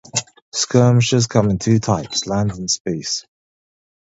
[0.51, 3.23] Skirmishes come in two types: land and space.